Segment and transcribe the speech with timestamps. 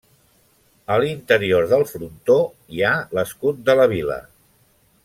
[0.95, 2.39] A l'interior del frontó
[2.79, 4.19] hi ha l'escut de la vila.